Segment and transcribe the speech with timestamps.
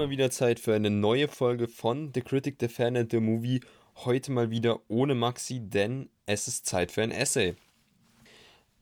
[0.00, 3.60] mal wieder Zeit für eine neue Folge von The Critic, The Fan and The Movie.
[3.96, 7.54] Heute mal wieder ohne Maxi, denn es ist Zeit für ein Essay.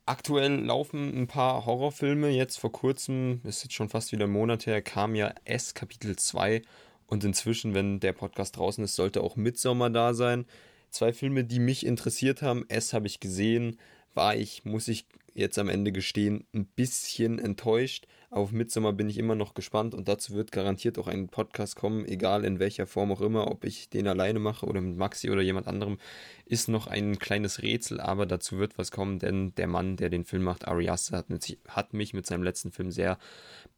[0.06, 2.28] Aktuell laufen ein paar Horrorfilme.
[2.28, 6.14] Jetzt vor kurzem, ist jetzt schon fast wieder ein Monat her, kam ja S Kapitel
[6.14, 6.62] 2
[7.08, 10.46] und inzwischen, wenn der Podcast draußen ist, sollte auch Midsommer da sein.
[10.90, 12.64] Zwei Filme, die mich interessiert haben.
[12.68, 13.76] S habe ich gesehen,
[14.14, 15.06] war ich, muss ich
[15.38, 18.06] jetzt am Ende gestehen, ein bisschen enttäuscht.
[18.30, 22.04] Auf Midsommer bin ich immer noch gespannt und dazu wird garantiert auch ein Podcast kommen,
[22.04, 25.40] egal in welcher Form auch immer, ob ich den alleine mache oder mit Maxi oder
[25.40, 25.98] jemand anderem,
[26.44, 30.24] ist noch ein kleines Rätsel, aber dazu wird was kommen, denn der Mann, der den
[30.24, 31.26] Film macht, Ari hat,
[31.68, 33.18] hat mich mit seinem letzten Film sehr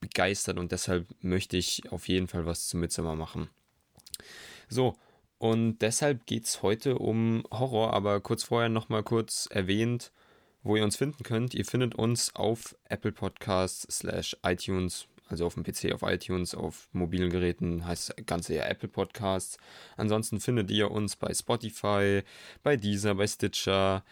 [0.01, 3.49] begeistert und deshalb möchte ich auf jeden Fall was zu Midsommer machen.
[4.69, 4.97] So,
[5.39, 10.13] und deshalb geht es heute um Horror, aber kurz vorher nochmal kurz erwähnt,
[10.63, 11.55] wo ihr uns finden könnt.
[11.55, 16.89] Ihr findet uns auf Apple Podcasts slash iTunes, also auf dem PC auf iTunes, auf
[16.93, 19.59] mobilen Geräten heißt das Ganze ja Apple Podcasts.
[19.97, 22.23] Ansonsten findet ihr uns bei Spotify,
[22.63, 24.05] bei Deezer, bei Stitcher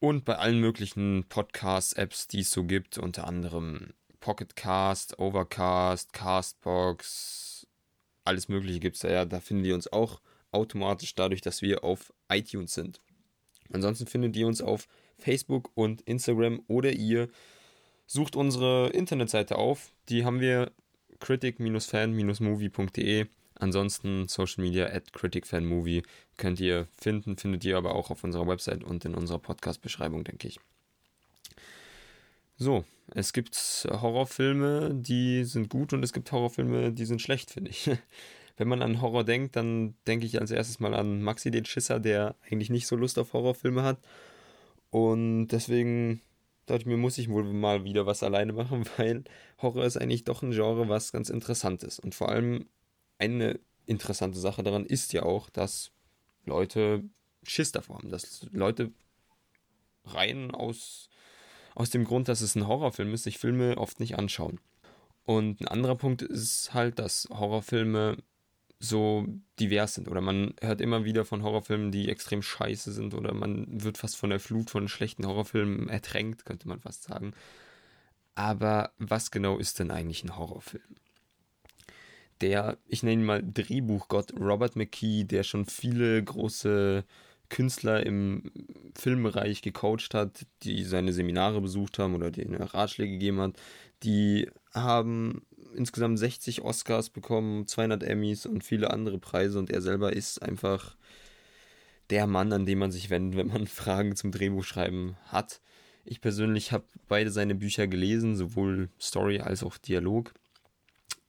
[0.00, 7.66] und bei allen möglichen Podcast-Apps, die es so gibt, unter anderem Pocketcast, Overcast, Castbox,
[8.24, 9.24] alles Mögliche gibt es da ja.
[9.24, 13.00] Da finden wir uns auch automatisch dadurch, dass wir auf iTunes sind.
[13.72, 14.86] Ansonsten findet ihr uns auf
[15.22, 17.28] Facebook und Instagram oder ihr
[18.06, 19.90] sucht unsere Internetseite auf.
[20.08, 20.70] Die haben wir
[21.20, 23.26] critic-fan-movie.de.
[23.54, 26.02] Ansonsten Social Media at criticfanmovie
[26.36, 30.48] könnt ihr finden, findet ihr aber auch auf unserer Website und in unserer Podcast-Beschreibung, denke
[30.48, 30.58] ich.
[32.56, 32.84] So,
[33.14, 37.88] es gibt Horrorfilme, die sind gut und es gibt Horrorfilme, die sind schlecht, finde ich.
[38.56, 41.98] Wenn man an Horror denkt, dann denke ich als erstes mal an Maxi den Schisser,
[42.00, 43.98] der eigentlich nicht so Lust auf Horrorfilme hat
[44.92, 46.20] und deswegen
[46.66, 49.24] dachte ich mir, muss ich wohl mal wieder was alleine machen, weil
[49.60, 51.98] Horror ist eigentlich doch ein Genre, was ganz interessant ist.
[51.98, 52.66] Und vor allem
[53.18, 55.92] eine interessante Sache daran ist ja auch, dass
[56.44, 57.04] Leute
[57.42, 58.92] Schiss davor haben, dass Leute
[60.04, 61.08] rein aus,
[61.74, 64.60] aus dem Grund, dass es ein Horrorfilm ist, sich Filme oft nicht anschauen.
[65.24, 68.18] Und ein anderer Punkt ist halt, dass Horrorfilme
[68.82, 69.26] so
[69.60, 70.08] divers sind.
[70.08, 73.14] Oder man hört immer wieder von Horrorfilmen, die extrem scheiße sind.
[73.14, 77.32] Oder man wird fast von der Flut von schlechten Horrorfilmen ertränkt, könnte man fast sagen.
[78.34, 80.82] Aber was genau ist denn eigentlich ein Horrorfilm?
[82.40, 87.04] Der, ich nenne ihn mal Drehbuchgott Robert McKee, der schon viele große
[87.50, 88.50] Künstler im
[88.98, 93.56] Filmbereich gecoacht hat, die seine Seminare besucht haben oder denen Ratschläge gegeben hat,
[94.02, 95.42] die haben
[95.74, 100.96] insgesamt 60 Oscars bekommen, 200 Emmys und viele andere Preise und er selber ist einfach
[102.10, 105.60] der Mann, an den man sich wendet, wenn man Fragen zum Drehbuchschreiben hat.
[106.04, 110.34] Ich persönlich habe beide seine Bücher gelesen, sowohl Story als auch Dialog.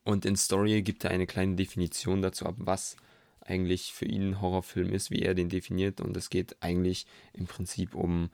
[0.03, 2.97] Und in Story gibt er eine kleine Definition dazu ab, was
[3.39, 6.01] eigentlich für ihn ein Horrorfilm ist, wie er den definiert.
[6.01, 8.29] Und es geht eigentlich im Prinzip um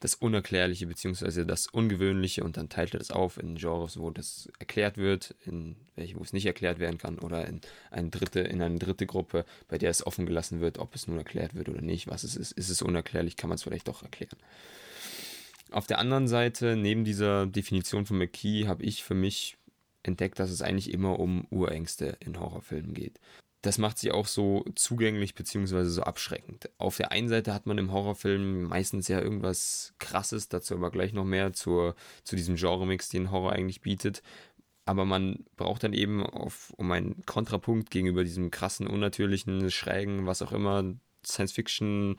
[0.00, 1.44] das Unerklärliche bzw.
[1.44, 5.76] das Ungewöhnliche und dann teilt er das auf in Genres, wo das erklärt wird, in
[5.96, 7.60] welche, wo es nicht erklärt werden kann oder in
[7.90, 11.18] eine dritte, in eine dritte Gruppe, bei der es offen gelassen wird, ob es nun
[11.18, 12.52] erklärt wird oder nicht, was es ist.
[12.52, 14.38] Ist es unerklärlich, kann man es vielleicht doch erklären.
[15.70, 19.56] Auf der anderen Seite, neben dieser Definition von McKee, habe ich für mich
[20.02, 23.18] entdeckt, dass es eigentlich immer um Urängste in Horrorfilmen geht
[23.68, 26.70] das macht sie auch so zugänglich beziehungsweise so abschreckend.
[26.78, 31.12] Auf der einen Seite hat man im Horrorfilm meistens ja irgendwas krasses, dazu aber gleich
[31.12, 34.22] noch mehr zur, zu diesem Genre-Mix, den Horror eigentlich bietet.
[34.86, 40.40] Aber man braucht dann eben auf, um einen Kontrapunkt gegenüber diesem krassen, unnatürlichen, schrägen, was
[40.40, 40.94] auch immer,
[41.26, 42.16] Science-Fiction,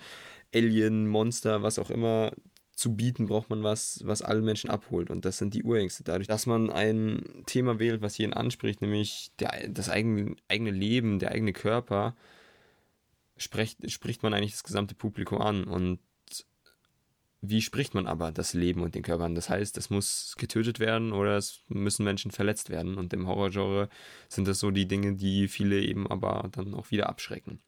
[0.53, 2.31] Alien, Monster, was auch immer,
[2.79, 5.09] zu bieten, braucht man was, was alle Menschen abholt.
[5.09, 6.03] Und das sind die Urängste.
[6.03, 11.19] Dadurch, dass man ein Thema wählt, was jeden anspricht, nämlich der, das eigene, eigene Leben,
[11.19, 12.15] der eigene Körper,
[13.35, 15.65] spricht, spricht man eigentlich das gesamte Publikum an.
[15.65, 15.99] Und
[17.41, 19.35] wie spricht man aber das Leben und den Körper an?
[19.35, 22.97] Das heißt, es muss getötet werden oder es müssen Menschen verletzt werden.
[22.97, 23.89] Und im Horrorgenre
[24.29, 27.59] sind das so die Dinge, die viele eben aber dann auch wieder abschrecken.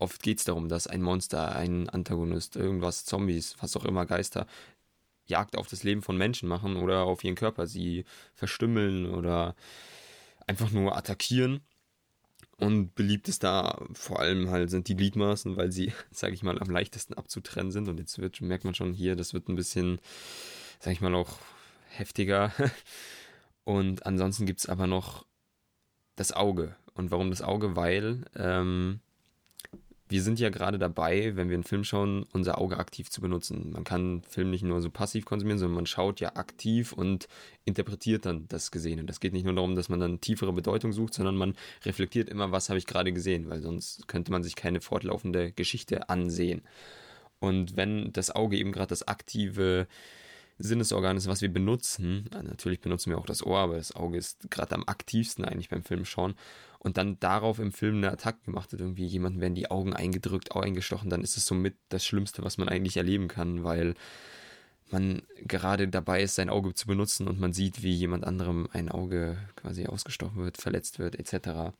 [0.00, 4.46] Oft geht es darum, dass ein Monster, ein Antagonist, irgendwas, Zombies, was auch immer, Geister,
[5.26, 9.54] Jagd auf das Leben von Menschen machen oder auf ihren Körper, sie verstümmeln oder
[10.46, 11.60] einfach nur attackieren.
[12.56, 16.58] Und beliebt ist da vor allem halt sind die Gliedmaßen, weil sie, sage ich mal,
[16.58, 17.86] am leichtesten abzutrennen sind.
[17.86, 20.00] Und jetzt wird, merkt man schon hier, das wird ein bisschen,
[20.78, 21.38] sage ich mal, auch
[21.90, 22.54] heftiger.
[23.64, 25.26] Und ansonsten gibt es aber noch
[26.16, 26.74] das Auge.
[26.94, 27.76] Und warum das Auge?
[27.76, 29.00] Weil ähm,
[30.10, 33.70] wir sind ja gerade dabei, wenn wir einen Film schauen, unser Auge aktiv zu benutzen.
[33.70, 37.28] Man kann Film nicht nur so passiv konsumieren, sondern man schaut ja aktiv und
[37.64, 39.04] interpretiert dann das Gesehene.
[39.04, 41.54] Das geht nicht nur darum, dass man dann tiefere Bedeutung sucht, sondern man
[41.84, 46.08] reflektiert immer, was habe ich gerade gesehen, weil sonst könnte man sich keine fortlaufende Geschichte
[46.08, 46.62] ansehen.
[47.38, 49.86] Und wenn das Auge eben gerade das aktive
[50.58, 54.50] Sinnesorgan ist, was wir benutzen, natürlich benutzen wir auch das Ohr, aber das Auge ist
[54.50, 56.34] gerade am aktivsten eigentlich beim Film schauen
[56.80, 60.52] und dann darauf im Film eine Attacke gemacht wird, irgendwie jemanden werden die Augen eingedrückt,
[60.52, 63.94] Augen eingestochen, dann ist es somit das Schlimmste, was man eigentlich erleben kann, weil
[64.90, 68.88] man gerade dabei ist, sein Auge zu benutzen und man sieht, wie jemand anderem ein
[68.88, 71.74] Auge quasi ausgestochen wird, verletzt wird, etc.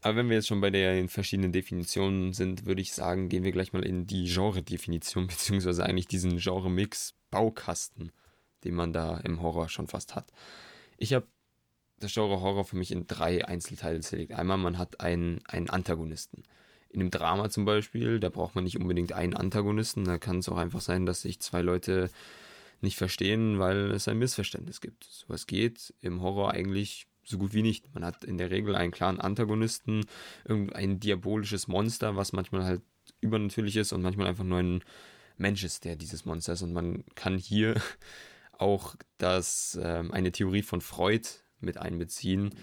[0.00, 3.52] Aber wenn wir jetzt schon bei den verschiedenen Definitionen sind, würde ich sagen, gehen wir
[3.52, 8.10] gleich mal in die Genre-Definition, beziehungsweise eigentlich diesen Genre-Mix Baukasten,
[8.64, 10.32] den man da im Horror schon fast hat.
[10.96, 11.28] Ich habe
[12.00, 14.32] das Genre Horror für mich in drei Einzelteile zerlegt.
[14.32, 16.42] Einmal, man hat einen, einen Antagonisten.
[16.90, 20.04] In einem Drama zum Beispiel, da braucht man nicht unbedingt einen Antagonisten.
[20.04, 22.10] Da kann es auch einfach sein, dass sich zwei Leute
[22.80, 25.04] nicht verstehen, weil es ein Missverständnis gibt.
[25.04, 27.92] Sowas geht im Horror eigentlich so gut wie nicht.
[27.94, 30.06] Man hat in der Regel einen klaren Antagonisten,
[30.44, 32.82] irgendein diabolisches Monster, was manchmal halt
[33.20, 34.82] übernatürlich ist und manchmal einfach nur ein
[35.36, 36.62] Mensch ist, der dieses Monster ist.
[36.62, 37.74] Und man kann hier
[38.52, 41.28] auch das, ähm, eine Theorie von Freud
[41.60, 42.54] mit einbeziehen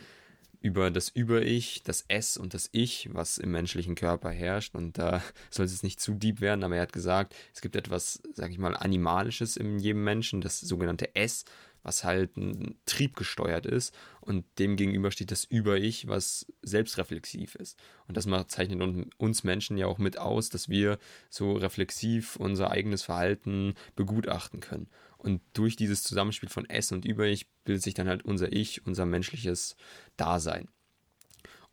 [0.65, 4.74] über das Über-Ich, das Es und das Ich, was im menschlichen Körper herrscht.
[4.74, 5.21] Und da
[5.51, 8.57] soll es nicht zu deep werden, aber er hat gesagt, es gibt etwas, sag ich
[8.57, 11.45] mal, Animalisches in jedem Menschen, das sogenannte Es,
[11.83, 17.77] was halt ein Trieb gesteuert ist und dem gegenüber steht das Über-Ich, was selbstreflexiv ist.
[18.07, 18.81] Und das zeichnet
[19.18, 20.98] uns Menschen ja auch mit aus, dass wir
[21.30, 24.88] so reflexiv unser eigenes Verhalten begutachten können.
[25.25, 29.07] Und durch dieses Zusammenspiel von Es und Über-Ich bildet sich dann halt unser Ich, unser
[29.07, 29.75] menschliches
[30.18, 30.68] Dasein.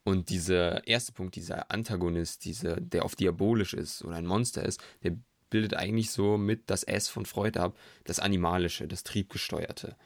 [0.05, 4.83] Und dieser erste Punkt, dieser Antagonist, dieser, der oft diabolisch ist oder ein Monster ist,
[5.03, 5.19] der
[5.51, 9.97] bildet eigentlich so mit das S von Freud ab, das Animalische, das Triebgesteuerte.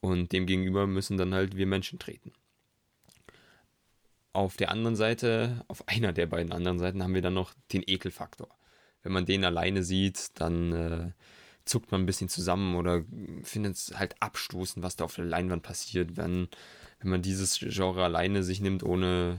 [0.00, 2.30] Und demgegenüber müssen dann halt wir Menschen treten.
[4.32, 7.82] Auf der anderen Seite, auf einer der beiden anderen Seiten, haben wir dann noch den
[7.84, 8.56] Ekelfaktor.
[9.02, 11.10] Wenn man den alleine sieht, dann äh,
[11.64, 13.04] zuckt man ein bisschen zusammen oder
[13.42, 16.48] findet es halt abstoßend, was da auf der Leinwand passiert, wenn,
[17.00, 19.38] wenn man dieses Genre alleine sich nimmt, ohne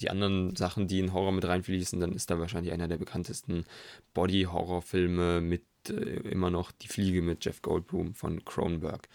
[0.00, 3.64] die anderen Sachen, die in Horror mit reinfließen, dann ist da wahrscheinlich einer der bekanntesten
[4.14, 5.92] Body-Horror-Filme mit äh,
[6.30, 9.08] immer noch Die Fliege mit Jeff Goldblum von Cronenberg.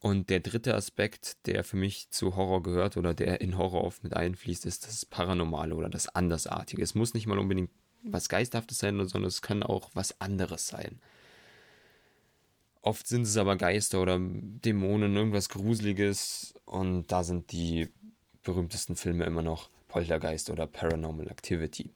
[0.00, 4.04] Und der dritte Aspekt, der für mich zu Horror gehört oder der in Horror oft
[4.04, 6.82] mit einfließt, ist das Paranormale oder das Andersartige.
[6.82, 7.70] Es muss nicht mal unbedingt
[8.02, 11.00] was Geisthaftes sein, sondern es kann auch was anderes sein.
[12.82, 17.88] Oft sind es aber Geister oder Dämonen, irgendwas Gruseliges und da sind die
[18.42, 21.90] berühmtesten Filme immer noch Poltergeist oder Paranormal Activity.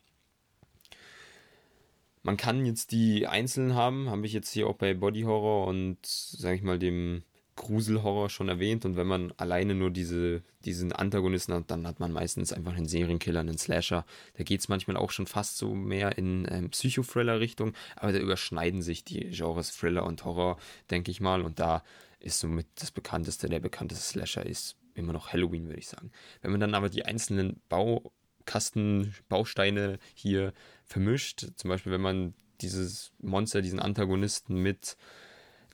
[2.22, 5.98] Man kann jetzt die einzelnen haben, habe ich jetzt hier auch bei Body Horror und,
[6.04, 7.24] sage ich mal, dem
[7.56, 8.84] Gruselhorror schon erwähnt.
[8.84, 12.88] Und wenn man alleine nur diese, diesen Antagonisten hat, dann hat man meistens einfach einen
[12.88, 14.04] Serienkiller, einen Slasher.
[14.34, 18.82] Da geht es manchmal auch schon fast so mehr in ähm, Psychothriller-Richtung, aber da überschneiden
[18.82, 20.58] sich die Genres Thriller und Horror,
[20.90, 21.42] denke ich mal.
[21.42, 21.82] Und da
[22.20, 26.10] ist somit das bekannteste, der bekannteste Slasher ist immer noch Halloween, würde ich sagen.
[26.40, 30.52] Wenn man dann aber die einzelnen Baukasten, Bausteine hier
[30.84, 34.96] vermischt, zum Beispiel wenn man dieses Monster, diesen Antagonisten mit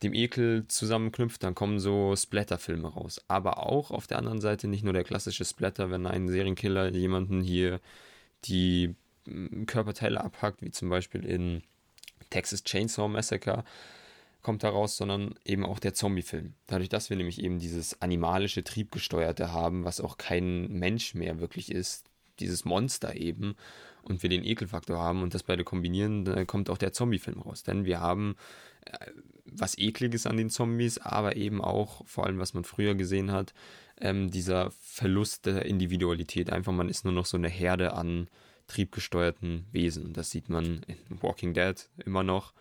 [0.03, 3.21] dem Ekel zusammenknüpft, dann kommen so Splatter-Filme raus.
[3.29, 7.41] Aber auch auf der anderen Seite nicht nur der klassische Splatter, wenn ein Serienkiller jemanden
[7.41, 7.81] hier
[8.45, 8.95] die
[9.27, 11.63] mm, Körperteile abhackt, wie zum Beispiel in
[12.31, 13.65] Texas Chainsaw Massacre,
[14.43, 16.55] kommt daraus, sondern eben auch der Zombie-Film.
[16.69, 21.73] Dadurch, dass wir nämlich eben dieses animalische, triebgesteuerte haben, was auch kein Mensch mehr wirklich
[21.73, 22.07] ist,
[22.39, 23.57] dieses Monster eben,
[24.03, 27.63] und wir den Ekelfaktor haben und das beide kombinieren, dann kommt auch der Zombie-Film raus.
[27.63, 28.37] Denn wir haben
[28.87, 29.11] äh,
[29.53, 33.55] was Ekliges an den Zombies, aber eben auch, vor allem was man früher gesehen hat,
[34.01, 36.51] ähm, dieser Verlust der Individualität.
[36.51, 38.29] Einfach, man ist nur noch so eine Herde an
[38.67, 40.05] triebgesteuerten Wesen.
[40.05, 42.53] Und das sieht man in Walking Dead immer noch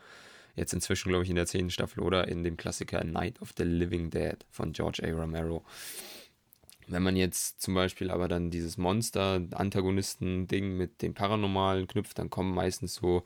[0.57, 3.63] Jetzt inzwischen, glaube ich, in der zehnten Staffel oder in dem Klassiker Night of the
[3.63, 5.11] Living Dead von George A.
[5.11, 5.63] Romero.
[6.87, 12.55] Wenn man jetzt zum Beispiel aber dann dieses Monster-Antagonisten-Ding mit dem Paranormalen knüpft, dann kommen
[12.55, 13.23] meistens so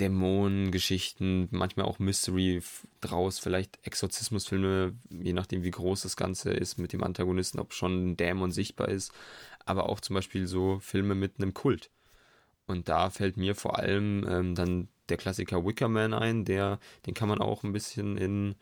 [0.00, 2.62] Dämonengeschichten, manchmal auch Mystery
[3.00, 8.10] draus, vielleicht Exorzismusfilme, je nachdem wie groß das Ganze ist mit dem Antagonisten, ob schon
[8.10, 9.12] ein Dämon sichtbar ist,
[9.64, 11.90] aber auch zum Beispiel so Filme mit einem Kult.
[12.66, 17.28] Und da fällt mir vor allem ähm, dann der Klassiker Wickerman ein, der, den kann
[17.28, 18.54] man auch ein bisschen in,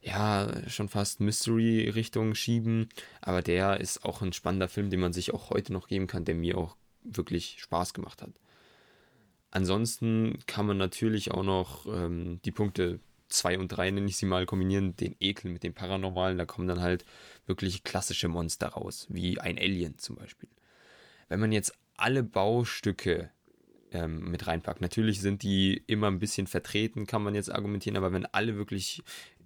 [0.00, 2.88] ja, schon fast Mystery-Richtung schieben,
[3.20, 6.24] aber der ist auch ein spannender Film, den man sich auch heute noch geben kann,
[6.24, 8.30] der mir auch wirklich Spaß gemacht hat.
[9.52, 14.24] Ansonsten kann man natürlich auch noch ähm, die Punkte 2 und 3, nenne ich sie
[14.24, 16.38] mal, kombinieren, den Ekel mit dem Paranormalen.
[16.38, 17.04] Da kommen dann halt
[17.46, 20.48] wirklich klassische Monster raus, wie ein Alien zum Beispiel.
[21.28, 23.30] Wenn man jetzt alle Baustücke
[23.90, 28.10] ähm, mit reinpackt, natürlich sind die immer ein bisschen vertreten, kann man jetzt argumentieren, aber
[28.12, 29.02] wenn alle wirklich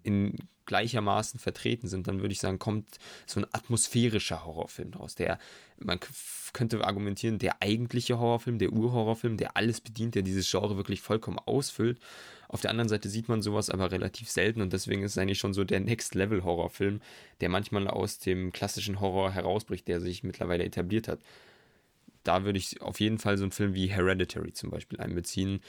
[0.06, 5.14] in gleichermaßen vertreten sind, dann würde ich sagen, kommt so ein atmosphärischer Horrorfilm draus.
[5.14, 5.38] Der,
[5.78, 6.00] man
[6.52, 11.38] könnte argumentieren, der eigentliche Horrorfilm, der Urhorrorfilm, der alles bedient, der dieses Genre wirklich vollkommen
[11.38, 11.98] ausfüllt.
[12.48, 15.38] Auf der anderen Seite sieht man sowas aber relativ selten und deswegen ist es eigentlich
[15.38, 17.00] schon so der Next-Level-Horrorfilm,
[17.40, 21.20] der manchmal aus dem klassischen Horror herausbricht, der sich mittlerweile etabliert hat.
[22.22, 25.60] Da würde ich auf jeden Fall so einen Film wie Hereditary zum Beispiel einbeziehen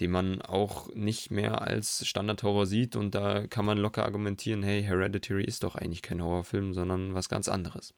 [0.00, 2.96] den man auch nicht mehr als Standard-Horror sieht.
[2.96, 7.28] Und da kann man locker argumentieren, hey, Hereditary ist doch eigentlich kein Horrorfilm, sondern was
[7.28, 7.94] ganz anderes.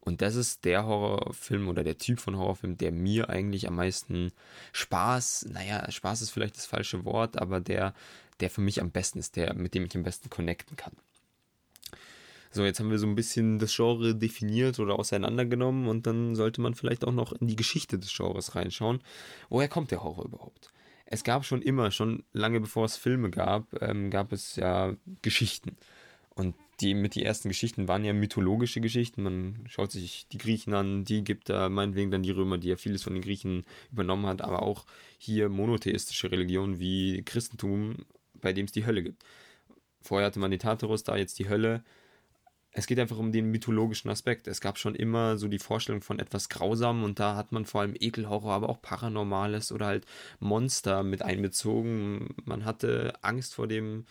[0.00, 4.32] Und das ist der Horrorfilm oder der Typ von Horrorfilm, der mir eigentlich am meisten
[4.72, 7.92] Spaß, naja, Spaß ist vielleicht das falsche Wort, aber der,
[8.40, 10.94] der für mich am besten ist, der, mit dem ich am besten connecten kann.
[12.50, 16.60] So, jetzt haben wir so ein bisschen das Genre definiert oder auseinandergenommen und dann sollte
[16.60, 19.00] man vielleicht auch noch in die Geschichte des Genres reinschauen.
[19.48, 20.72] Woher kommt der Horror überhaupt?
[21.04, 25.76] Es gab schon immer, schon lange bevor es Filme gab, ähm, gab es ja Geschichten.
[26.34, 29.22] Und die mit die ersten Geschichten waren ja mythologische Geschichten.
[29.22, 32.76] Man schaut sich die Griechen an, die gibt da meinetwegen dann die Römer, die ja
[32.76, 34.84] vieles von den Griechen übernommen hat, aber auch
[35.18, 39.24] hier monotheistische Religionen wie Christentum, bei dem es die Hölle gibt.
[40.00, 41.82] Vorher hatte man die Tartarus, da jetzt die Hölle
[42.78, 44.46] es geht einfach um den mythologischen Aspekt.
[44.46, 47.80] Es gab schon immer so die Vorstellung von etwas Grausamem und da hat man vor
[47.80, 50.06] allem Ekelhorror, aber auch Paranormales oder halt
[50.38, 52.36] Monster mit einbezogen.
[52.44, 54.06] Man hatte Angst vor dem,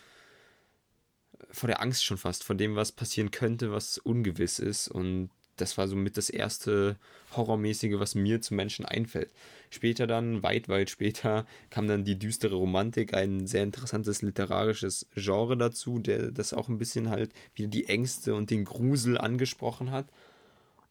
[1.50, 5.76] vor der Angst schon fast, vor dem, was passieren könnte, was ungewiss ist und das
[5.76, 6.96] war somit das erste
[7.36, 9.30] Horrormäßige, was mir zum Menschen einfällt.
[9.70, 15.56] Später dann, weit, weit später, kam dann die düstere Romantik, ein sehr interessantes literarisches Genre
[15.56, 20.06] dazu, der das auch ein bisschen halt wieder die Ängste und den Grusel angesprochen hat.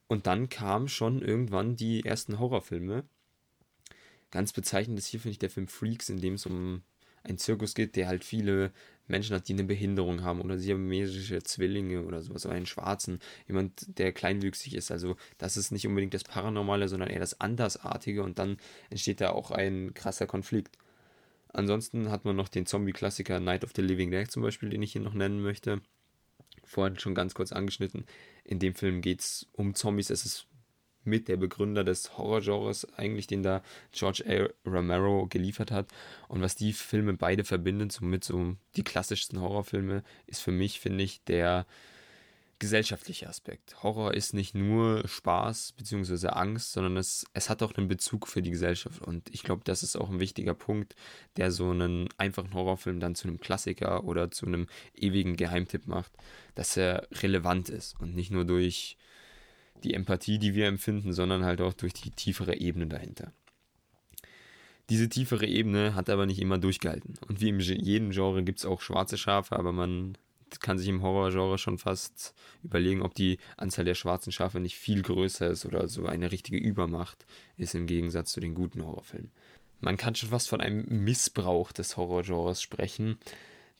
[0.07, 3.03] Und dann kamen schon irgendwann die ersten Horrorfilme.
[4.31, 6.83] Ganz bezeichnend ist hier, finde ich, der Film Freaks, in dem es um
[7.23, 8.71] einen Zirkus geht, der halt viele
[9.07, 13.97] Menschen hat, die eine Behinderung haben oder siamesische Zwillinge oder sowas, oder einen Schwarzen, jemand,
[13.97, 14.91] der kleinwüchsig ist.
[14.91, 18.57] Also das ist nicht unbedingt das Paranormale, sondern eher das Andersartige und dann
[18.89, 20.77] entsteht da auch ein krasser Konflikt.
[21.49, 24.91] Ansonsten hat man noch den Zombie-Klassiker Night of the Living Dead zum Beispiel, den ich
[24.91, 25.81] hier noch nennen möchte.
[26.63, 28.05] Vorhin schon ganz kurz angeschnitten.
[28.43, 30.09] In dem Film geht es um Zombies.
[30.09, 30.47] Es ist
[31.07, 34.69] mit der Begründer des Horrorgenres eigentlich, den da George A.
[34.69, 35.87] Romero geliefert hat.
[36.27, 41.03] Und was die Filme beide verbindet, somit so die klassischsten Horrorfilme, ist für mich, finde
[41.03, 41.65] ich, der
[42.59, 43.83] gesellschaftliche Aspekt.
[43.83, 46.29] Horror ist nicht nur Spaß bzw.
[46.29, 49.01] Angst, sondern es, es hat auch einen Bezug für die Gesellschaft.
[49.01, 50.95] Und ich glaube, das ist auch ein wichtiger Punkt,
[51.37, 56.11] der so einen einfachen Horrorfilm dann zu einem Klassiker oder zu einem ewigen Geheimtipp macht,
[56.55, 58.97] dass er relevant ist und nicht nur durch
[59.83, 63.31] die Empathie, die wir empfinden, sondern halt auch durch die tiefere Ebene dahinter.
[64.89, 67.15] Diese tiefere Ebene hat aber nicht immer durchgehalten.
[67.27, 70.17] Und wie in jedem Genre gibt es auch schwarze Schafe, aber man
[70.61, 75.01] kann sich im Horrorgenre schon fast überlegen, ob die Anzahl der schwarzen Schafe nicht viel
[75.01, 77.25] größer ist oder so eine richtige Übermacht
[77.57, 79.31] ist im Gegensatz zu den guten Horrorfilmen.
[79.81, 83.17] Man kann schon fast von einem Missbrauch des Horrorgenres sprechen,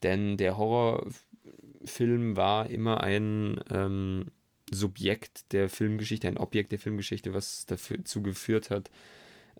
[0.04, 4.26] denn der Horrorfilm war immer ein ähm,
[4.72, 8.90] Subjekt der Filmgeschichte, ein Objekt der Filmgeschichte, was dazu geführt hat,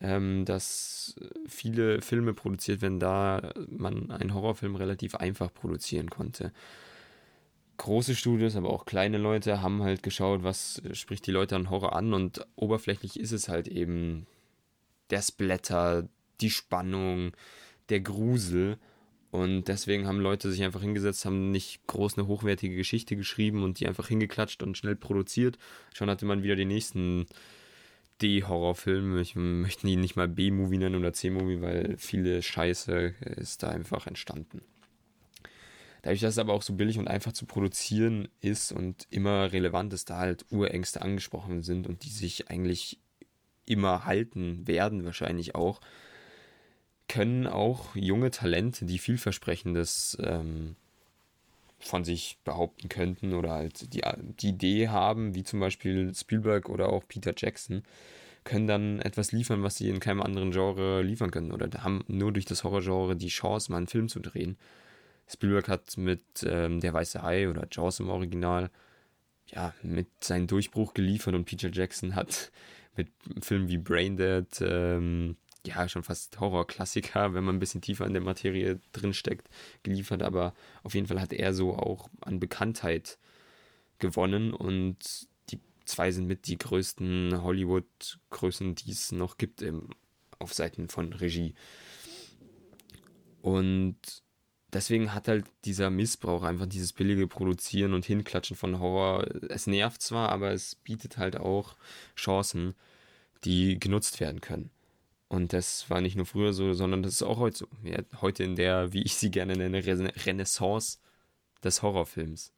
[0.02, 1.16] ähm, dass
[1.48, 6.52] viele Filme produziert werden, da man einen Horrorfilm relativ einfach produzieren konnte.
[7.78, 11.96] Große Studios, aber auch kleine Leute haben halt geschaut, was spricht die Leute an Horror
[11.96, 14.26] an und oberflächlich ist es halt eben
[15.10, 16.08] der Splatter,
[16.42, 17.32] die Spannung,
[17.90, 18.78] der Grusel
[19.38, 23.80] und deswegen haben Leute sich einfach hingesetzt, haben nicht groß eine hochwertige Geschichte geschrieben und
[23.80, 25.58] die einfach hingeklatscht und schnell produziert.
[25.94, 27.28] Schon hatte man wieder den nächsten
[28.22, 29.20] D-Horrorfilm.
[29.20, 34.08] Ich möchte ihn nicht mal B-Movie nennen oder C-Movie, weil viele Scheiße ist da einfach
[34.08, 34.62] entstanden.
[36.02, 39.94] Dadurch, dass es aber auch so billig und einfach zu produzieren ist und immer relevant
[39.94, 43.00] ist, da halt Urängste angesprochen sind und die sich eigentlich
[43.66, 45.82] immer halten werden, wahrscheinlich auch,
[47.08, 50.76] können auch junge Talente, die vielversprechendes ähm,
[51.80, 54.02] von sich behaupten könnten oder halt die,
[54.42, 57.84] die Idee haben, wie zum Beispiel Spielberg oder auch Peter Jackson,
[58.44, 62.32] können dann etwas liefern, was sie in keinem anderen Genre liefern können oder haben nur
[62.32, 64.58] durch das Horrorgenre die Chance, mal einen Film zu drehen.
[65.28, 68.70] Spielberg hat mit ähm, Der Weiße Hai oder Jaws im Original
[69.48, 72.52] ja, mit seinem Durchbruch geliefert und Peter Jackson hat
[72.96, 73.10] mit
[73.42, 75.36] Filmen wie Braindead, ähm,
[75.68, 79.50] ja, schon fast Horrorklassiker, wenn man ein bisschen tiefer in der Materie drinsteckt,
[79.84, 80.24] geliefert.
[80.24, 83.18] Aber auf jeden Fall hat er so auch an Bekanntheit
[84.00, 89.90] gewonnen und die zwei sind mit die größten Hollywood-Größen, die es noch gibt im,
[90.40, 91.56] auf Seiten von Regie.
[93.42, 93.98] Und
[94.74, 100.02] deswegen hat halt dieser Missbrauch, einfach dieses billige Produzieren und Hinklatschen von Horror, es nervt
[100.02, 101.76] zwar, aber es bietet halt auch
[102.16, 102.76] Chancen,
[103.44, 104.70] die genutzt werden können.
[105.30, 107.68] Und das war nicht nur früher so, sondern das ist auch heute so.
[107.84, 111.00] Ja, heute in der, wie ich sie gerne nenne, Renaissance
[111.64, 112.54] des Horrorfilms.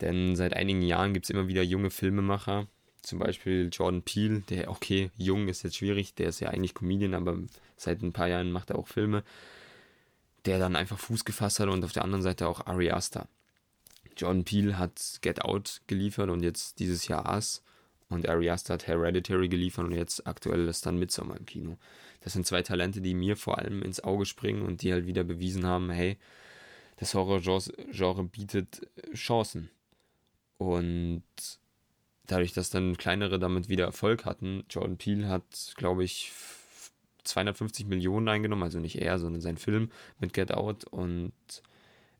[0.00, 2.66] Denn seit einigen Jahren gibt es immer wieder junge Filmemacher,
[3.04, 7.14] zum Beispiel Jordan Peele, der, okay, jung ist jetzt schwierig, der ist ja eigentlich Comedian,
[7.14, 7.38] aber
[7.76, 9.22] seit ein paar Jahren macht er auch Filme,
[10.46, 13.28] der dann einfach Fuß gefasst hat und auf der anderen Seite auch Ari Aster.
[14.16, 17.62] Jordan Peele hat Get Out geliefert und jetzt dieses Jahr Us
[18.08, 21.78] und Ari Aster hat Hereditary geliefert und jetzt aktuell ist dann Midsommar im Kino.
[22.20, 25.24] Das sind zwei Talente, die mir vor allem ins Auge springen und die halt wieder
[25.24, 26.18] bewiesen haben, hey,
[26.96, 29.70] das Horror-Genre bietet Chancen.
[30.58, 31.22] Und
[32.26, 36.32] dadurch, dass dann kleinere damit wieder Erfolg hatten, Jordan Peele hat, glaube ich,
[37.24, 41.32] 250 Millionen eingenommen, also nicht er, sondern sein Film mit Get Out und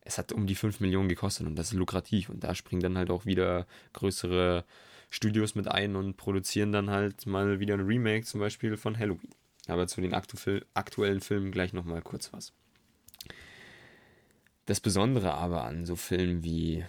[0.01, 2.97] es hat um die 5 Millionen gekostet und das ist lukrativ und da springen dann
[2.97, 4.65] halt auch wieder größere
[5.15, 9.29] Studios mit ein und produzieren dann halt mal wieder ein Remake zum Beispiel von Halloween.
[9.67, 10.37] Aber zu den aktu
[10.73, 12.51] aktuellen Filmen gleich nochmal kurz was.
[14.65, 16.83] Das Besondere aber an so Filmen wie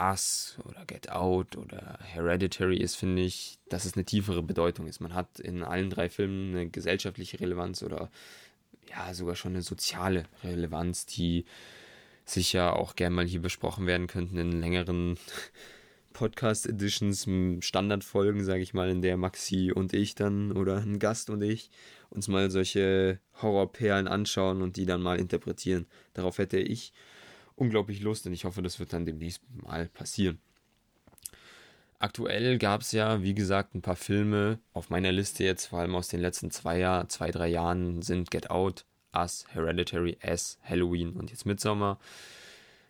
[0.00, 5.00] Us oder Get Out oder Hereditary ist, finde ich, dass es eine tiefere Bedeutung ist.
[5.00, 8.10] Man hat in allen drei Filmen eine gesellschaftliche Relevanz oder
[8.88, 11.46] ja, sogar schon eine soziale Relevanz, die
[12.24, 15.18] sicher auch gern mal hier besprochen werden könnten in längeren
[16.12, 17.26] Podcast-Editions,
[17.64, 21.70] Standardfolgen, sage ich mal, in der Maxi und ich dann oder ein Gast und ich
[22.10, 25.86] uns mal solche Horrorperlen anschauen und die dann mal interpretieren.
[26.14, 26.92] Darauf hätte ich
[27.56, 30.38] unglaublich Lust und ich hoffe, das wird dann demnächst mal passieren.
[31.98, 35.94] Aktuell gab es ja, wie gesagt, ein paar Filme auf meiner Liste jetzt, vor allem
[35.94, 38.84] aus den letzten zwei, Jahr, zwei drei Jahren, sind Get Out,
[39.14, 42.00] Us, Hereditary, S, Halloween und jetzt Midsommar.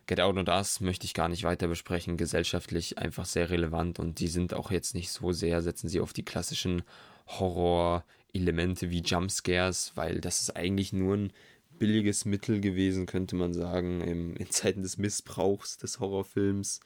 [0.05, 4.19] Get Out und Us möchte ich gar nicht weiter besprechen, gesellschaftlich einfach sehr relevant und
[4.19, 6.83] die sind auch jetzt nicht so sehr, setzen sie auf die klassischen
[7.27, 11.33] Horror-Elemente wie Jumpscares, weil das ist eigentlich nur ein
[11.79, 16.81] billiges Mittel gewesen, könnte man sagen, in Zeiten des Missbrauchs des Horrorfilms,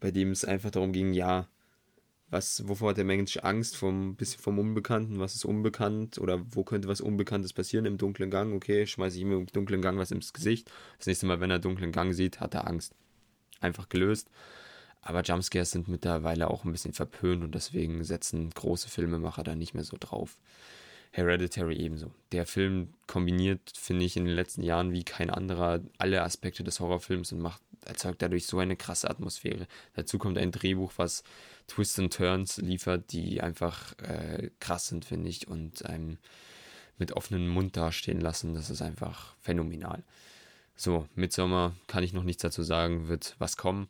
[0.00, 1.46] bei dem es einfach darum ging, ja,
[2.30, 3.76] was, wovor hat der Mensch Angst?
[3.76, 8.30] Vom bisschen vom Unbekannten, was ist unbekannt oder wo könnte was Unbekanntes passieren im dunklen
[8.30, 8.54] Gang?
[8.54, 10.70] Okay, schmeiße ich ihm im dunklen Gang was ins Gesicht.
[10.98, 12.94] Das nächste Mal, wenn er dunklen Gang sieht, hat er Angst.
[13.60, 14.28] Einfach gelöst.
[15.00, 19.74] Aber Jumpscares sind mittlerweile auch ein bisschen verpönt und deswegen setzen große Filmemacher da nicht
[19.74, 20.36] mehr so drauf.
[21.12, 22.12] Hereditary ebenso.
[22.32, 26.80] Der Film kombiniert, finde ich, in den letzten Jahren wie kein anderer alle Aspekte des
[26.80, 29.66] Horrorfilms und macht, erzeugt dadurch so eine krasse Atmosphäre.
[29.94, 31.22] Dazu kommt ein Drehbuch, was
[31.68, 36.18] Twists and Turns liefert, die einfach äh, krass sind, finde ich, und einem
[36.98, 38.54] mit offenem Mund dastehen lassen.
[38.54, 40.02] Das ist einfach phänomenal.
[40.74, 43.88] So, Midsommer kann ich noch nichts dazu sagen, wird was kommen.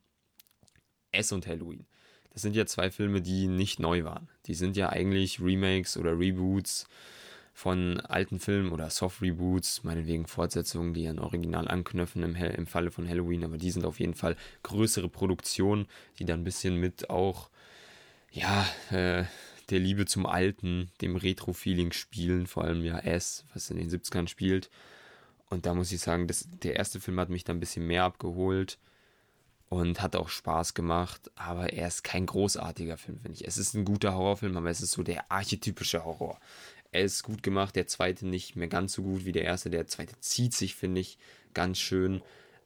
[1.12, 1.86] S und Halloween.
[2.32, 4.28] Das sind ja zwei Filme, die nicht neu waren.
[4.46, 6.86] Die sind ja eigentlich Remakes oder Reboots
[7.58, 13.08] von alten Filmen oder Soft-Reboots, meinetwegen Fortsetzungen, die an Original anknüpfen im, im Falle von
[13.08, 15.88] Halloween, aber die sind auf jeden Fall größere Produktionen,
[16.20, 17.50] die dann ein bisschen mit auch,
[18.30, 19.24] ja, äh,
[19.70, 24.28] der Liebe zum Alten, dem Retro-Feeling spielen, vor allem ja S, was in den 70ern
[24.28, 24.70] spielt.
[25.50, 28.04] Und da muss ich sagen, das, der erste Film hat mich da ein bisschen mehr
[28.04, 28.78] abgeholt
[29.68, 33.46] und hat auch Spaß gemacht, aber er ist kein großartiger Film, finde ich.
[33.46, 36.40] Es ist ein guter Horrorfilm, aber es ist so der archetypische Horror.
[36.90, 39.68] Er ist gut gemacht, der zweite nicht mehr ganz so gut wie der erste.
[39.68, 41.18] Der zweite zieht sich, finde ich,
[41.52, 42.22] ganz schön.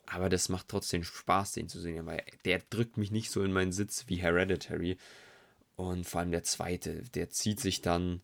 [0.07, 3.53] Aber das macht trotzdem Spaß, den zu sehen, weil der drückt mich nicht so in
[3.53, 4.96] meinen Sitz wie Hereditary.
[5.83, 8.21] Und vor allem der zweite, der zieht sich dann,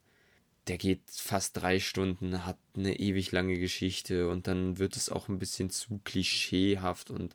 [0.69, 5.29] der geht fast drei Stunden, hat eine ewig lange Geschichte und dann wird es auch
[5.29, 7.35] ein bisschen zu klischeehaft und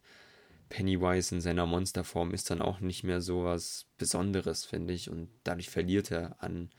[0.69, 5.09] Pennywise in seiner Monsterform ist dann auch nicht mehr so was Besonderes, finde ich.
[5.09, 6.69] Und dadurch verliert er an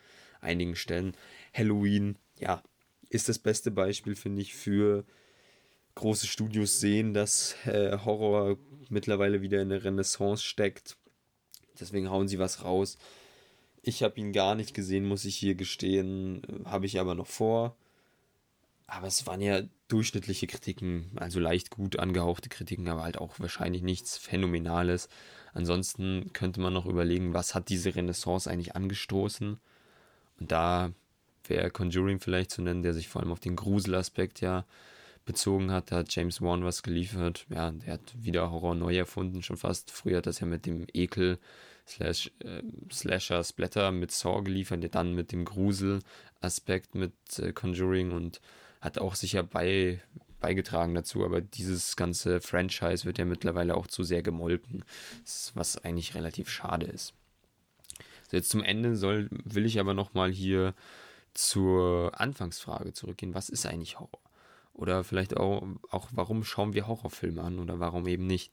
[0.40, 1.14] einigen Stellen.
[1.52, 2.62] Halloween, ja,
[3.10, 5.04] ist das beste Beispiel, finde ich, für
[5.96, 8.56] große Studios sehen, dass äh, Horror
[8.88, 10.96] mittlerweile wieder in der Renaissance steckt.
[11.78, 12.96] Deswegen hauen sie was raus.
[13.86, 16.42] Ich habe ihn gar nicht gesehen, muss ich hier gestehen.
[16.64, 17.76] Habe ich aber noch vor.
[18.86, 23.82] Aber es waren ja durchschnittliche Kritiken, also leicht gut angehauchte Kritiken, aber halt auch wahrscheinlich
[23.82, 25.08] nichts Phänomenales.
[25.52, 29.58] Ansonsten könnte man noch überlegen, was hat diese Renaissance eigentlich angestoßen?
[30.40, 30.92] Und da
[31.46, 34.64] wäre Conjuring vielleicht zu nennen, der sich vor allem auf den Gruselaspekt ja
[35.26, 35.90] bezogen hat.
[35.92, 37.46] Da hat James Wan was geliefert.
[37.50, 39.90] Ja, der hat wieder Horror neu erfunden, schon fast.
[39.90, 41.38] Früher hat das ja mit dem Ekel
[41.86, 48.40] slash, äh, Slasher Splatter mit Saw geliefert, dann mit dem Grusel-Aspekt mit äh, Conjuring und
[48.80, 50.00] hat auch sicher bei,
[50.40, 54.84] beigetragen dazu, aber dieses ganze Franchise wird ja mittlerweile auch zu sehr gemolken,
[55.54, 57.14] was eigentlich relativ schade ist.
[58.30, 60.74] So, jetzt zum Ende soll, will ich aber nochmal hier
[61.32, 63.34] zur Anfangsfrage zurückgehen.
[63.34, 64.20] Was ist eigentlich Horror?
[64.72, 68.52] Oder vielleicht auch, auch, warum schauen wir Horrorfilme an oder warum eben nicht?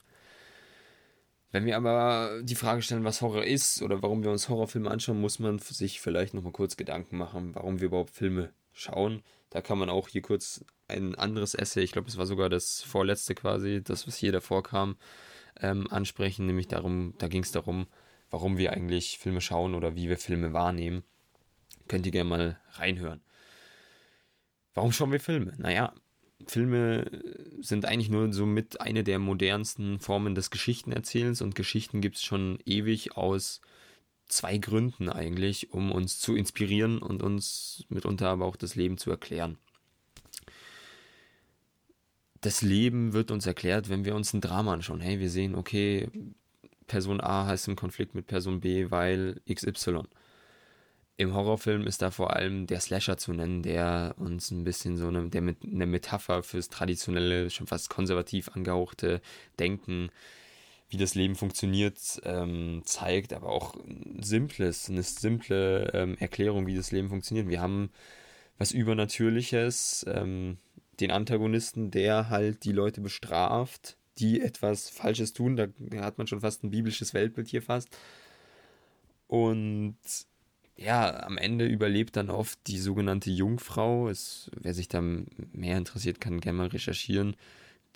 [1.51, 5.19] Wenn wir aber die Frage stellen, was Horror ist oder warum wir uns Horrorfilme anschauen,
[5.19, 9.21] muss man sich vielleicht nochmal kurz Gedanken machen, warum wir überhaupt Filme schauen.
[9.49, 12.81] Da kann man auch hier kurz ein anderes Essay, ich glaube, es war sogar das
[12.81, 14.95] vorletzte quasi, das, was hier davor kam,
[15.61, 16.45] ähm, ansprechen.
[16.45, 17.87] Nämlich darum, da ging es darum,
[18.29, 21.03] warum wir eigentlich Filme schauen oder wie wir Filme wahrnehmen.
[21.87, 23.21] Könnt ihr gerne mal reinhören.
[24.73, 25.53] Warum schauen wir Filme?
[25.57, 25.93] Naja,
[26.47, 27.06] Filme
[27.62, 32.23] sind eigentlich nur so mit eine der modernsten Formen des Geschichtenerzählens und Geschichten gibt es
[32.23, 33.62] schon ewig aus
[34.27, 39.12] zwei Gründen eigentlich, um uns zu inspirieren und uns mitunter aber auch das Leben zu
[39.12, 39.58] erklären.
[42.39, 44.99] Das Leben wird uns erklärt, wenn wir uns ein Drama anschauen.
[44.99, 46.10] Hey, wir sehen, okay,
[46.88, 50.04] Person A heißt im Konflikt mit Person B, weil XY
[51.17, 55.08] im Horrorfilm ist da vor allem der Slasher zu nennen, der uns ein bisschen so
[55.08, 59.21] eine, der mit eine Metapher fürs traditionelle, schon fast konservativ angehauchte
[59.60, 60.10] Denken,
[60.89, 66.76] wie das Leben funktioniert, ähm, zeigt, aber auch ein simples, eine simple ähm, Erklärung, wie
[66.76, 67.47] das Leben funktioniert.
[67.47, 67.91] Wir haben
[68.58, 70.58] was Übernatürliches, ähm,
[71.00, 75.56] den Antagonisten, der halt die Leute bestraft, die etwas Falsches tun.
[75.56, 75.67] Da
[76.02, 77.89] hat man schon fast ein biblisches Weltbild hier fast.
[79.28, 79.97] Und
[80.75, 84.10] ja, am Ende überlebt dann oft die sogenannte Jungfrau.
[84.10, 87.36] Es, wer sich da mehr interessiert, kann gerne mal recherchieren,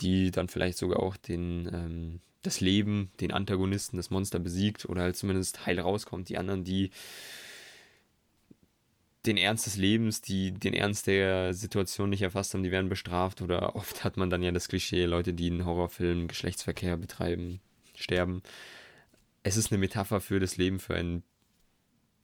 [0.02, 5.02] die dann vielleicht sogar auch den, ähm, das Leben, den Antagonisten, das Monster besiegt oder
[5.02, 6.30] halt zumindest heil rauskommt.
[6.30, 6.92] Die anderen, die
[9.26, 13.42] den Ernst des Lebens, die den Ernst der Situation nicht erfasst haben, die werden bestraft
[13.42, 17.60] oder oft hat man dann ja das Klischee, Leute, die in Horrorfilmen Geschlechtsverkehr betreiben,
[17.96, 18.44] sterben.
[19.44, 21.24] Es ist eine Metapher für das Leben, für ein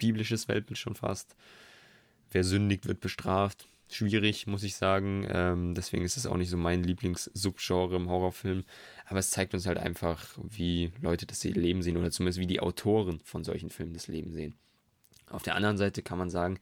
[0.01, 1.35] biblisches Weltbild schon fast.
[2.31, 3.67] Wer sündigt, wird bestraft.
[3.89, 5.27] Schwierig, muss ich sagen.
[5.29, 8.63] Ähm, deswegen ist es auch nicht so mein Lieblings-Subgenre im Horrorfilm.
[9.05, 12.61] Aber es zeigt uns halt einfach, wie Leute das Leben sehen oder zumindest wie die
[12.61, 14.55] Autoren von solchen Filmen das Leben sehen.
[15.29, 16.59] Auf der anderen Seite kann man sagen,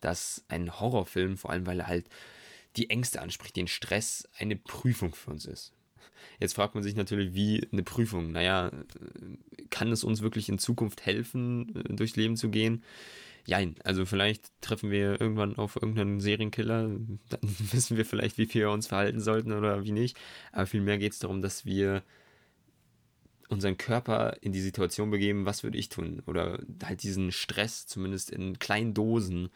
[0.00, 2.08] dass ein Horrorfilm, vor allem weil er halt
[2.76, 5.72] die Ängste anspricht, den Stress, eine Prüfung für uns ist.
[6.40, 8.32] Jetzt fragt man sich natürlich, wie eine Prüfung.
[8.32, 8.70] Naja,
[9.70, 12.84] kann es uns wirklich in Zukunft helfen, äh, durchs Leben zu gehen?
[13.44, 16.82] Jein, also vielleicht treffen wir irgendwann auf irgendeinen Serienkiller,
[17.28, 20.16] dann wissen wir vielleicht, wie wir uns verhalten sollten oder wie nicht.
[20.52, 22.02] Aber vielmehr geht es darum, dass wir
[23.48, 26.22] unseren Körper in die Situation begeben, was würde ich tun?
[26.26, 29.50] Oder halt diesen Stress zumindest in kleinen Dosen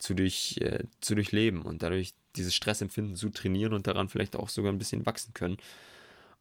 [0.00, 4.48] zu, durch, äh, zu durchleben und dadurch dieses Stressempfinden zu trainieren und daran vielleicht auch
[4.48, 5.58] sogar ein bisschen wachsen können.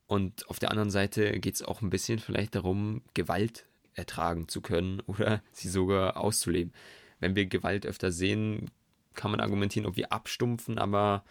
[0.07, 4.61] Und auf der anderen Seite geht es auch ein bisschen vielleicht darum, Gewalt ertragen zu
[4.61, 6.73] können oder sie sogar auszuleben.
[7.19, 8.71] Wenn wir Gewalt öfter sehen,
[9.13, 11.23] kann man argumentieren, ob wir abstumpfen, aber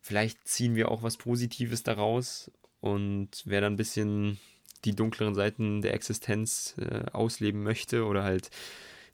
[0.00, 4.38] vielleicht ziehen wir auch was Positives daraus und wer dann ein bisschen
[4.84, 8.50] die dunkleren Seiten der Existenz äh, ausleben möchte oder halt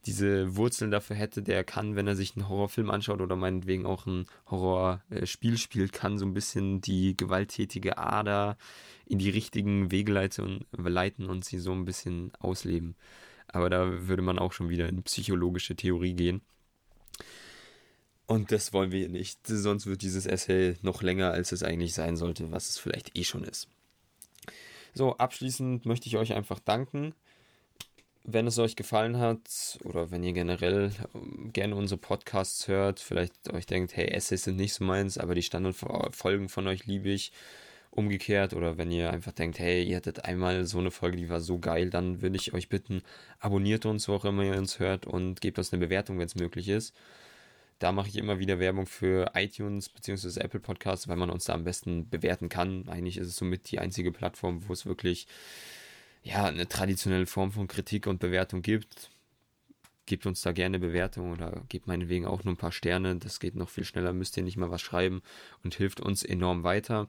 [0.06, 4.06] diese Wurzeln dafür hätte, der kann, wenn er sich einen Horrorfilm anschaut oder meinetwegen auch
[4.06, 8.56] ein Horrorspiel spielt, kann so ein bisschen die gewalttätige Ader
[9.06, 12.96] in die richtigen Wege leiten und sie so ein bisschen ausleben.
[13.48, 16.42] Aber da würde man auch schon wieder in psychologische Theorie gehen.
[18.26, 19.46] Und das wollen wir nicht.
[19.46, 23.24] Sonst wird dieses Essay noch länger, als es eigentlich sein sollte, was es vielleicht eh
[23.24, 23.68] schon ist.
[24.94, 27.14] So, abschließend möchte ich euch einfach danken
[28.24, 33.52] wenn es euch gefallen hat oder wenn ihr generell ähm, gerne unsere Podcasts hört, vielleicht
[33.52, 37.32] euch denkt, hey, Essays sind nicht so meins, aber die Standardfolgen von euch liebe ich.
[37.90, 41.40] Umgekehrt oder wenn ihr einfach denkt, hey, ihr hattet einmal so eine Folge, die war
[41.40, 43.02] so geil, dann würde ich euch bitten,
[43.38, 46.34] abonniert uns, wo auch immer ihr uns hört und gebt uns eine Bewertung, wenn es
[46.34, 46.92] möglich ist.
[47.78, 50.40] Da mache ich immer wieder Werbung für iTunes bzw.
[50.40, 52.88] Apple Podcasts, weil man uns da am besten bewerten kann.
[52.88, 55.28] Eigentlich ist es somit die einzige Plattform, wo es wirklich
[56.24, 59.10] ja, eine traditionelle Form von Kritik und Bewertung gibt,
[60.06, 63.16] gebt uns da gerne Bewertung oder gebt meinetwegen auch nur ein paar Sterne.
[63.16, 65.22] Das geht noch viel schneller, müsst ihr nicht mal was schreiben
[65.62, 67.08] und hilft uns enorm weiter.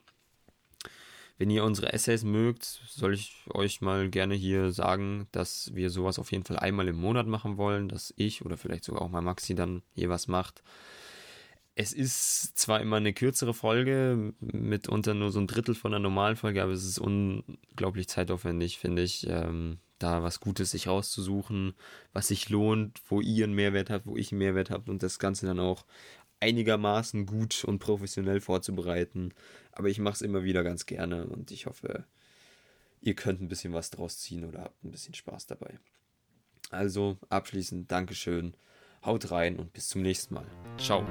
[1.37, 6.19] Wenn ihr unsere Essays mögt, soll ich euch mal gerne hier sagen, dass wir sowas
[6.19, 9.21] auf jeden Fall einmal im Monat machen wollen, dass ich oder vielleicht sogar auch mal
[9.21, 10.61] Maxi dann hier was macht.
[11.77, 16.37] Es ist zwar immer eine kürzere Folge, mitunter nur so ein Drittel von einer normalen
[16.37, 21.73] Folge, aber es ist unglaublich zeitaufwendig, finde ich, ähm, da was Gutes sich rauszusuchen,
[22.13, 25.19] was sich lohnt, wo ihr einen Mehrwert habt, wo ich einen Mehrwert habt und das
[25.19, 25.85] Ganze dann auch
[26.39, 29.33] einigermaßen gut und professionell vorzubereiten.
[29.73, 32.05] Aber ich mache es immer wieder ganz gerne und ich hoffe,
[33.01, 35.79] ihr könnt ein bisschen was draus ziehen oder habt ein bisschen Spaß dabei.
[36.69, 38.55] Also abschließend Dankeschön,
[39.05, 40.45] Haut rein und bis zum nächsten Mal.
[40.77, 41.03] Ciao.